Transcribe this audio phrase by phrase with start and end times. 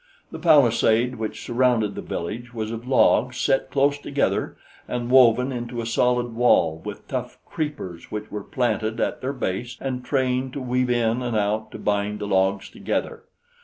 [0.31, 5.79] The palisade which surrounded the village was of logs set close together and woven into
[5.79, 10.59] a solid wall with tough creepers which were planted at their base and trained to
[10.59, 13.25] weave in and out to bind the logs together.